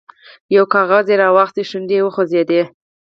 [0.55, 2.61] یو کاغذ ور واخیست، شونډې یې وخوځېدې.